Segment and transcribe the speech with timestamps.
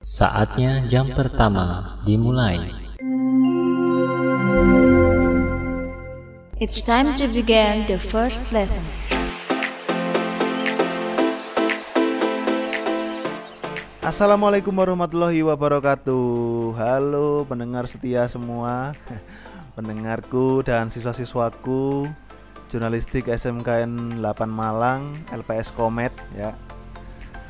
[0.00, 2.72] Saatnya jam pertama dimulai.
[6.56, 8.80] It's time to begin the first lesson.
[14.00, 16.24] Assalamualaikum warahmatullahi wabarakatuh
[16.80, 18.96] Halo pendengar setia semua
[19.76, 22.08] Pendengarku dan siswa-siswaku
[22.72, 26.56] Jurnalistik SMKN 8 Malang LPS Komet ya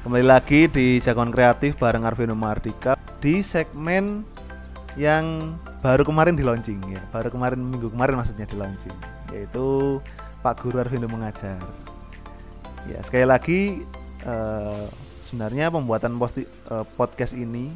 [0.01, 4.25] Kembali lagi di Jagoan Kreatif bareng Arvino Mardika Di segmen
[4.97, 8.97] yang baru kemarin di launching ya Baru kemarin minggu kemarin maksudnya di launching
[9.29, 10.01] Yaitu
[10.41, 11.61] Pak Guru Arvindo Mengajar
[12.89, 13.61] Ya sekali lagi
[14.25, 14.89] eh,
[15.31, 16.43] sebenarnya pembuatan posti,
[16.75, 17.71] uh, podcast ini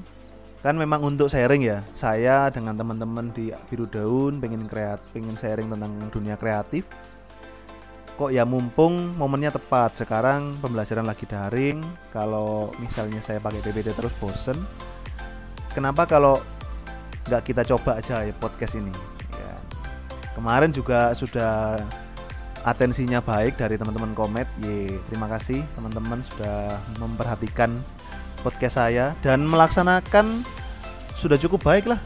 [0.64, 1.84] kan memang untuk sharing ya.
[1.92, 6.88] Saya dengan teman-teman di Biru Daun pengen kreat, pengen sharing tentang dunia kreatif.
[8.14, 11.82] Kok ya mumpung momennya tepat sekarang pembelajaran lagi daring.
[12.14, 14.54] Kalau misalnya saya pakai PPT terus bosen.
[15.74, 16.38] Kenapa kalau
[17.26, 18.94] nggak kita coba aja ya podcast ini?
[19.34, 19.54] Ya.
[20.38, 21.82] Kemarin juga sudah
[22.62, 24.46] atensinya baik dari teman-teman komet.
[24.62, 27.74] Ye, terima kasih teman-teman sudah memperhatikan
[28.46, 30.46] podcast saya dan melaksanakan
[31.18, 31.98] sudah cukup baik lah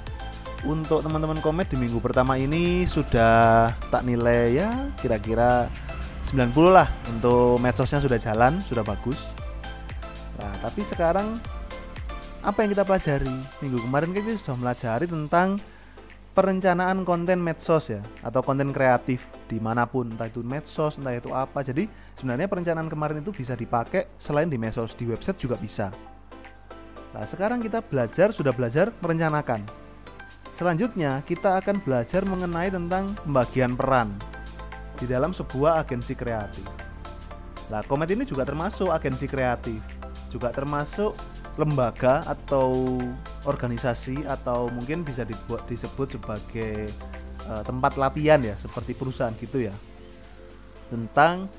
[0.66, 5.66] untuk teman-teman komet di minggu pertama ini sudah tak nilai ya kira-kira
[6.28, 9.16] 90 lah untuk medsosnya sudah jalan, sudah bagus.
[10.36, 11.40] Nah, tapi sekarang
[12.44, 13.32] apa yang kita pelajari?
[13.64, 15.56] Minggu kemarin kita sudah melajari tentang
[16.38, 21.34] perencanaan konten medsos ya atau konten kreatif di mana pun entah itu medsos entah itu
[21.34, 25.90] apa jadi sebenarnya perencanaan kemarin itu bisa dipakai selain di medsos di website juga bisa
[27.10, 29.66] nah sekarang kita belajar sudah belajar merencanakan
[30.54, 34.14] selanjutnya kita akan belajar mengenai tentang pembagian peran
[34.98, 36.66] di dalam sebuah agensi kreatif
[37.70, 39.78] nah komet ini juga termasuk agensi kreatif
[40.28, 41.16] juga termasuk
[41.58, 42.96] lembaga atau
[43.42, 46.86] organisasi atau mungkin bisa dibuat disebut sebagai
[47.50, 49.74] uh, tempat latihan ya seperti perusahaan gitu ya
[50.88, 51.50] tentang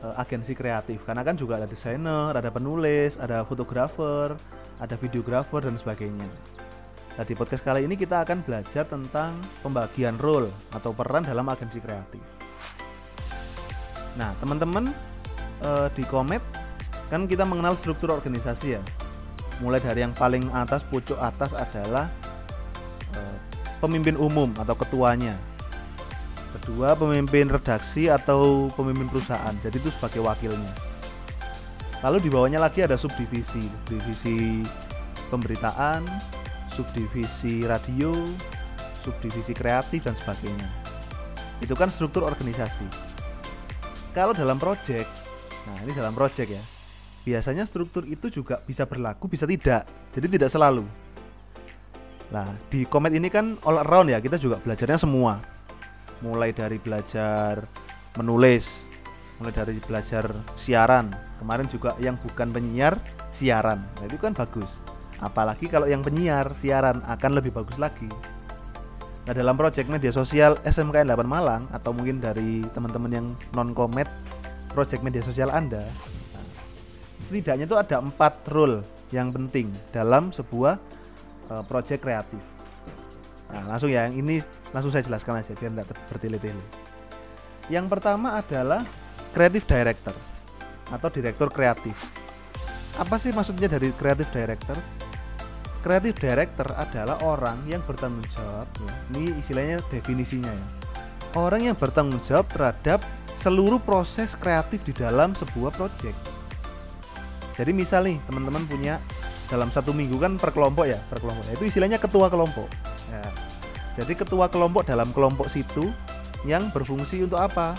[0.00, 4.34] uh, agensi kreatif karena kan juga ada desainer, ada penulis, ada fotografer,
[4.80, 6.32] ada videografer dan sebagainya.
[7.12, 11.78] Nah di podcast kali ini kita akan belajar tentang pembagian role atau peran dalam agensi
[11.78, 12.41] kreatif.
[14.16, 14.92] Nah teman-teman
[15.64, 16.42] uh, di Komet
[17.08, 18.82] kan kita mengenal struktur organisasi ya.
[19.60, 22.08] Mulai dari yang paling atas pucuk atas adalah
[23.16, 23.36] uh,
[23.80, 25.36] pemimpin umum atau ketuanya.
[26.52, 29.56] Kedua pemimpin redaksi atau pemimpin perusahaan.
[29.64, 30.72] Jadi itu sebagai wakilnya.
[32.02, 34.66] Lalu di bawahnya lagi ada subdivisi divisi
[35.30, 36.04] pemberitaan
[36.72, 38.12] subdivisi radio
[39.00, 40.68] subdivisi kreatif dan sebagainya.
[41.62, 43.11] Itu kan struktur organisasi
[44.12, 45.08] kalau dalam project
[45.62, 46.62] nah ini dalam project ya
[47.22, 49.86] biasanya struktur itu juga bisa berlaku bisa tidak.
[50.12, 50.84] Jadi tidak selalu.
[52.34, 55.38] Nah di komet ini kan all around ya kita juga belajarnya semua.
[56.22, 57.66] Mulai dari belajar
[58.18, 58.86] menulis
[59.40, 61.10] mulai dari belajar siaran.
[61.42, 62.94] Kemarin juga yang bukan penyiar
[63.34, 63.82] siaran.
[63.98, 64.70] Nah, itu kan bagus.
[65.18, 68.06] Apalagi kalau yang penyiar siaran akan lebih bagus lagi
[69.22, 74.10] nah dalam project media sosial SMKN 8 Malang atau mungkin dari teman-teman yang non komet
[74.74, 75.86] project media sosial Anda
[77.32, 80.76] setidaknya itu ada empat role yang penting dalam sebuah
[81.48, 82.40] uh, project kreatif.
[83.48, 84.40] Nah, langsung ya, yang ini
[84.72, 86.64] langsung saya jelaskan aja biar tidak bertele-tele.
[87.72, 88.84] Yang pertama adalah
[89.32, 90.16] creative director
[90.92, 91.96] atau direktur kreatif.
[93.00, 94.76] Apa sih maksudnya dari creative director?
[95.82, 98.94] Creative director adalah orang yang bertanggung jawab, ya.
[99.18, 100.66] ini istilahnya definisinya ya.
[101.34, 103.02] Orang yang bertanggung jawab terhadap
[103.34, 106.14] seluruh proses kreatif di dalam sebuah project.
[107.58, 109.02] Jadi misal nih teman-teman punya
[109.50, 111.50] dalam satu minggu kan per kelompok ya per kelompok.
[111.50, 112.70] Itu istilahnya ketua kelompok.
[113.10, 113.26] Ya.
[113.98, 115.90] jadi ketua kelompok dalam kelompok situ
[116.46, 117.74] yang berfungsi untuk apa?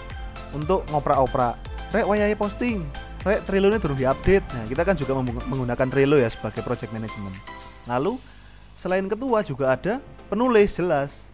[0.52, 1.56] Untuk ngoprak-oprak.
[1.96, 2.84] Rek wayai posting.
[3.24, 4.44] Rek ini terus diupdate.
[4.60, 8.20] Nah kita kan juga menggunakan Trello ya sebagai project management lalu
[8.80, 9.94] selain ketua juga ada
[10.28, 11.32] penulis jelas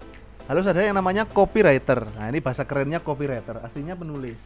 [0.50, 4.40] harus ada yang namanya copywriter nah ini bahasa kerennya copywriter aslinya penulis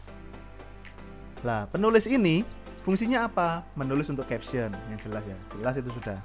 [1.44, 2.44] lah penulis ini
[2.83, 3.63] Fungsinya apa?
[3.79, 5.38] Menulis untuk caption yang jelas ya.
[5.55, 6.19] Jelas itu sudah.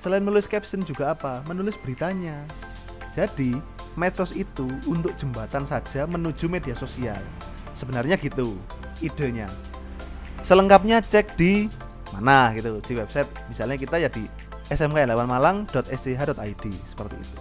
[0.00, 1.44] Selain menulis caption juga apa?
[1.44, 2.40] Menulis beritanya.
[3.12, 3.52] Jadi,
[3.92, 7.20] medsos itu untuk jembatan saja menuju media sosial.
[7.76, 8.56] Sebenarnya gitu
[9.04, 9.44] idenya.
[10.40, 11.68] Selengkapnya cek di
[12.16, 14.24] mana gitu di website misalnya kita ya di
[14.68, 17.40] smk8malang.sch.id seperti itu.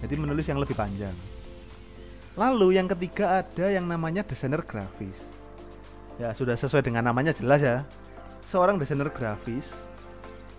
[0.00, 1.12] Jadi menulis yang lebih panjang.
[2.38, 5.40] Lalu yang ketiga ada yang namanya desainer grafis
[6.20, 7.80] ya sudah sesuai dengan namanya jelas ya
[8.44, 9.72] seorang desainer grafis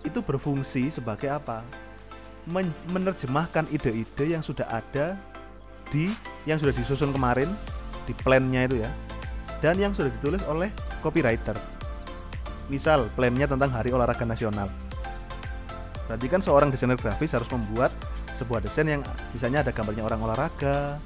[0.02, 1.62] itu berfungsi sebagai apa?
[2.42, 5.14] Men- menerjemahkan ide-ide yang sudah ada
[5.94, 6.10] di
[6.42, 7.46] yang sudah disusun kemarin
[8.02, 8.90] di plannya itu ya
[9.62, 11.54] dan yang sudah ditulis oleh copywriter.
[12.66, 14.81] Misal plannya tentang Hari Olahraga Nasional.
[16.10, 17.94] Berarti kan seorang desainer grafis harus membuat
[18.36, 20.98] sebuah desain yang misalnya ada gambarnya orang olahraga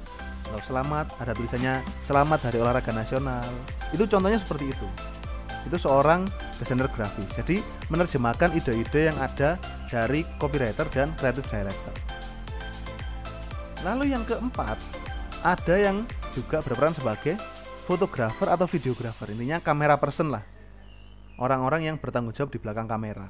[0.46, 3.44] atau selamat, ada tulisannya selamat Hari Olahraga Nasional.
[3.90, 4.88] Itu contohnya seperti itu.
[5.66, 6.24] Itu seorang
[6.62, 7.26] desainer grafis.
[7.34, 7.58] Jadi
[7.90, 9.58] menerjemahkan ide-ide yang ada
[9.90, 11.94] dari copywriter dan creative director.
[13.82, 14.78] Lalu yang keempat,
[15.42, 17.34] ada yang juga berperan sebagai
[17.86, 19.30] fotografer atau videografer.
[19.34, 20.42] Intinya kamera person lah.
[21.36, 23.28] Orang-orang yang bertanggung jawab di belakang kamera.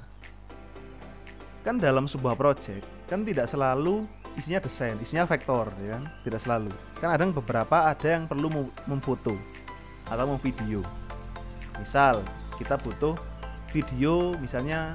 [1.67, 4.07] Kan dalam sebuah project kan tidak selalu
[4.39, 6.07] isinya desain, isinya vektor ya kan?
[6.23, 6.71] Tidak selalu.
[7.03, 9.35] Kan ada beberapa ada yang perlu mem- memfoto
[10.07, 10.87] atau memvideo.
[11.83, 12.23] Misal
[12.55, 13.19] kita butuh
[13.75, 14.95] video misalnya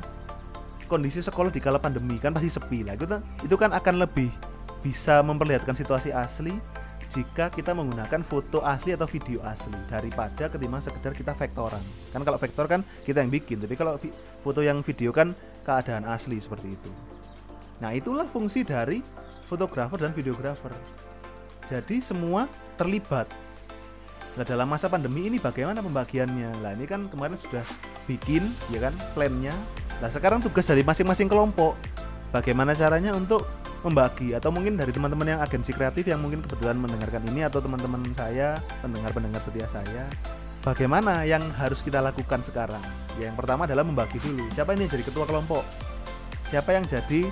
[0.87, 2.95] kondisi sekolah di kala pandemi kan pasti sepi lah.
[2.95, 4.31] Itu, itu kan akan lebih
[4.79, 6.55] bisa memperlihatkan situasi asli
[7.11, 11.83] jika kita menggunakan foto asli atau video asli daripada ketimbang sekedar kita vektoran.
[12.15, 13.99] Kan kalau vektor kan kita yang bikin, tapi kalau
[14.39, 15.35] foto yang video kan
[15.65, 16.91] keadaan asli seperti itu.
[17.81, 19.01] Nah, itulah fungsi dari
[19.49, 20.71] fotografer dan videografer.
[21.65, 22.45] Jadi semua
[22.77, 23.25] terlibat.
[24.37, 26.61] Nah, dalam masa pandemi ini bagaimana pembagiannya?
[26.63, 27.65] Lah, ini kan kemarin sudah
[28.05, 29.53] bikin ya kan plannya.
[29.99, 31.75] Nah, sekarang tugas dari masing-masing kelompok.
[32.31, 33.43] Bagaimana caranya untuk
[33.81, 38.05] membagi atau mungkin dari teman-teman yang agensi kreatif yang mungkin kebetulan mendengarkan ini atau teman-teman
[38.13, 40.05] saya, pendengar-pendengar setia saya,
[40.61, 42.81] bagaimana yang harus kita lakukan sekarang?
[43.19, 44.45] Ya, yang pertama adalah membagi dulu.
[44.53, 45.65] Siapa ini yang jadi ketua kelompok?
[46.49, 47.27] Siapa yang jadi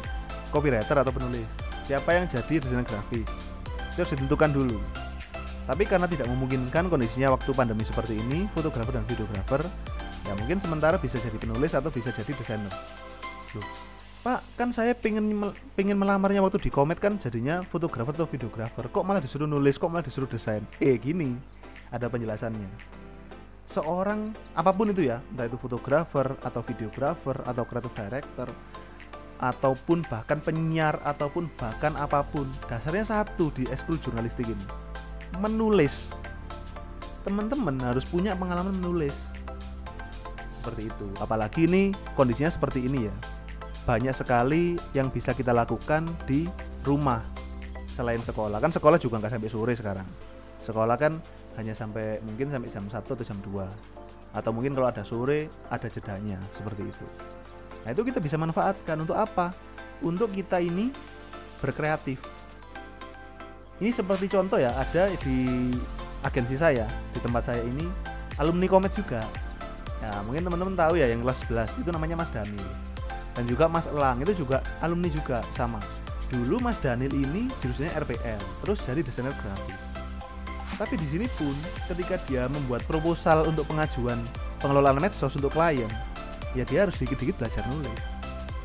[0.49, 1.45] copywriter atau penulis?
[1.85, 3.25] Siapa yang jadi desainer grafis?
[3.93, 4.77] Itu harus ditentukan dulu.
[5.69, 9.61] Tapi karena tidak memungkinkan kondisinya waktu pandemi seperti ini, fotografer dan videografer
[10.27, 12.73] ya mungkin sementara bisa jadi penulis atau bisa jadi desainer.
[13.57, 13.65] Loh,
[14.19, 15.31] Pak, kan saya pengen
[15.73, 18.85] pengen melamarnya waktu di komet kan jadinya fotografer atau videografer.
[18.91, 20.61] Kok malah disuruh nulis, kok malah disuruh desain?
[20.77, 21.33] Eh, gini.
[21.89, 22.69] Ada penjelasannya.
[23.69, 28.49] Seorang apa pun itu ya, entah itu fotografer atau videografer atau creative director
[29.39, 34.65] ataupun bahkan penyiar ataupun bahkan apa pun, dasarnya satu di ekskul jurnalistik ini.
[35.37, 36.09] Menulis.
[37.23, 39.13] Teman-teman harus punya pengalaman menulis.
[40.57, 41.07] Seperti itu.
[41.21, 43.15] Apalagi ini kondisinya seperti ini ya
[43.89, 46.45] banyak sekali yang bisa kita lakukan di
[46.85, 47.25] rumah
[47.89, 50.05] selain sekolah kan sekolah juga nggak sampai sore sekarang
[50.61, 51.17] sekolah kan
[51.57, 53.99] hanya sampai mungkin sampai jam 1 atau jam 2
[54.29, 57.05] atau mungkin kalau ada sore ada jedanya seperti itu.
[57.85, 59.01] Nah itu kita bisa manfaatkan.
[59.01, 59.55] Untuk apa?
[60.05, 60.93] Untuk kita ini
[61.57, 62.21] berkreatif.
[63.79, 65.71] Ini seperti contoh ya ada di
[66.21, 66.83] agensi saya
[67.15, 67.87] di tempat saya ini
[68.37, 69.23] alumni komet juga.
[69.99, 72.71] Ya mungkin teman-teman tahu ya yang kelas 11 itu namanya Mas Daniel
[73.35, 75.79] dan juga Mas Elang itu juga alumni juga sama.
[76.29, 79.88] Dulu Mas Daniel ini jurusannya RPL terus jadi desainer grafis
[80.79, 81.51] tapi di sini pun
[81.91, 84.15] ketika dia membuat proposal untuk pengajuan
[84.63, 85.91] pengelolaan medsos untuk klien
[86.57, 87.99] ya dia harus dikit-dikit belajar nulis.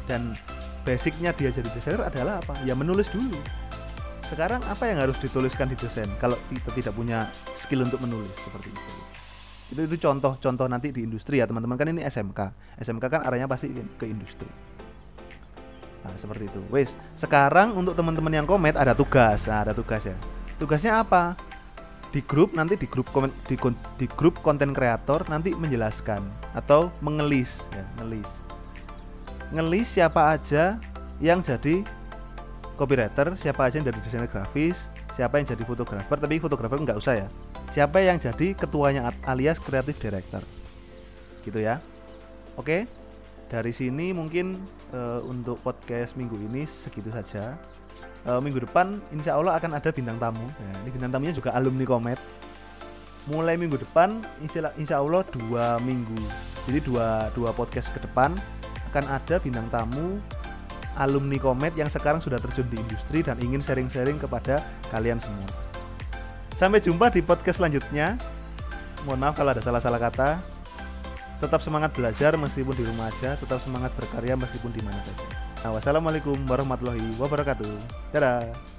[0.04, 0.36] Dan
[0.84, 2.54] basicnya dia jadi desainer adalah apa?
[2.64, 3.36] Ya menulis dulu.
[4.24, 8.72] Sekarang apa yang harus dituliskan di desain kalau kita tidak punya skill untuk menulis seperti
[8.72, 8.92] itu?
[9.74, 11.76] Itu itu contoh-contoh nanti di industri ya teman-teman.
[11.76, 12.40] Kan ini SMK
[12.80, 14.48] SMK kan arahnya pasti ke industri.
[16.04, 16.60] Nah seperti itu.
[16.68, 19.44] Wes sekarang untuk teman-teman yang komet ada tugas.
[19.48, 20.16] Nah, ada tugas ya.
[20.60, 21.34] Tugasnya apa
[22.14, 23.58] di grup nanti di grup komen, di,
[23.98, 26.22] di grup konten kreator nanti menjelaskan
[26.54, 28.30] atau mengelis ya ngelis.
[29.50, 30.78] Ngelis siapa aja
[31.18, 31.82] yang jadi
[32.78, 34.78] copywriter siapa aja yang jadi desainer grafis
[35.18, 37.28] siapa yang jadi fotografer tapi fotografer nggak usah ya.
[37.74, 40.42] Siapa yang jadi ketuanya alias creative director.
[41.42, 41.82] Gitu ya.
[42.54, 42.86] Oke
[43.50, 44.62] dari sini mungkin
[44.94, 47.58] eh, untuk podcast minggu ini segitu saja
[48.24, 51.84] Eh, minggu depan insya Allah akan ada bintang tamu ya, ini bintang tamunya juga alumni
[51.84, 52.16] komet
[53.28, 56.16] mulai minggu depan insya, insya Allah dua minggu
[56.64, 58.32] jadi dua dua podcast ke depan
[58.88, 60.16] akan ada bintang tamu
[60.96, 65.44] alumni komet yang sekarang sudah terjun di industri dan ingin sharing-sharing kepada kalian semua
[66.54, 68.14] Sampai jumpa di podcast selanjutnya.
[69.02, 70.38] Mohon maaf kalau ada salah-salah kata.
[71.42, 75.43] Tetap semangat belajar meskipun di rumah aja, tetap semangat berkarya meskipun di mana saja.
[75.64, 77.72] Nah, wassalamualaikum warahmatullahi wabarakatuh.
[78.12, 78.73] Dadah.